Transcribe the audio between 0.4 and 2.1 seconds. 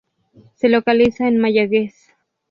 Se localiza en Mayagüez.